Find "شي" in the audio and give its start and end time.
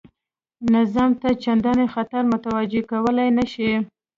3.51-3.69